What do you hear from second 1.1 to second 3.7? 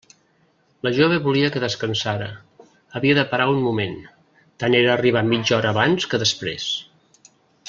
volia que descansara, havia de parar un